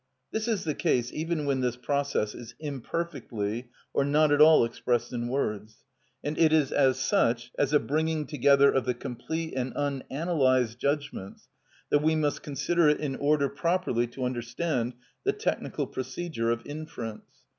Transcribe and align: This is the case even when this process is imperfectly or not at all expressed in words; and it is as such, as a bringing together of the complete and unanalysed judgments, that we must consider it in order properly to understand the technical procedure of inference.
This 0.31 0.47
is 0.47 0.63
the 0.63 0.73
case 0.73 1.13
even 1.13 1.45
when 1.45 1.61
this 1.61 1.77
process 1.77 2.33
is 2.33 2.55
imperfectly 2.59 3.69
or 3.93 4.03
not 4.03 4.31
at 4.31 4.41
all 4.41 4.65
expressed 4.65 5.13
in 5.13 5.27
words; 5.27 5.83
and 6.23 6.35
it 6.39 6.51
is 6.51 6.71
as 6.71 6.97
such, 6.97 7.51
as 7.55 7.71
a 7.71 7.79
bringing 7.79 8.25
together 8.25 8.71
of 8.71 8.85
the 8.85 8.95
complete 8.95 9.53
and 9.55 9.75
unanalysed 9.75 10.79
judgments, 10.79 11.49
that 11.91 12.01
we 12.01 12.15
must 12.15 12.41
consider 12.41 12.89
it 12.89 12.99
in 12.99 13.15
order 13.17 13.47
properly 13.47 14.07
to 14.07 14.25
understand 14.25 14.93
the 15.23 15.33
technical 15.33 15.85
procedure 15.85 16.49
of 16.49 16.65
inference. 16.65 17.43